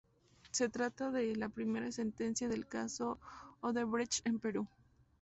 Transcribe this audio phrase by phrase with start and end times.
[0.49, 3.19] Se trata de la primera sentencia del caso
[3.61, 4.67] Odebrecht en Perú.